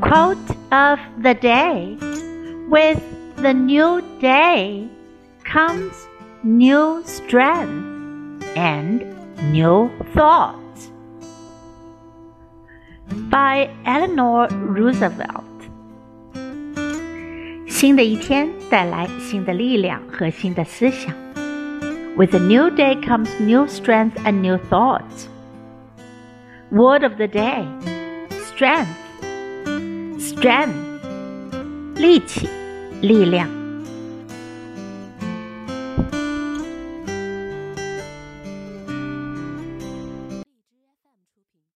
[0.00, 1.96] Quote of the day
[2.68, 3.02] With
[3.36, 4.88] the new day
[5.44, 5.92] comes
[6.42, 9.04] new strength and
[9.52, 10.90] new thoughts.
[13.30, 15.44] By Eleanor Roosevelt.
[17.68, 21.14] 新的一天带来新的力量和新的思想。
[22.16, 25.28] With a new day comes new strength and new thoughts.
[26.70, 27.66] Word of the day
[28.56, 28.88] strength,
[30.41, 30.73] Strength,
[31.97, 32.49] 力气，
[32.99, 33.60] 力量。